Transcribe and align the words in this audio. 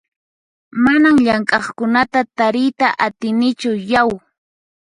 Manan 0.83 1.17
llamk'aqkunata 1.25 2.19
tariyta 2.37 2.87
atinichu 3.05 3.71
yau! 3.91 4.11